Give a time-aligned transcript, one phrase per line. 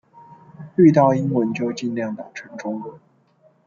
[0.77, 2.99] 遇到英文就儘量打成中文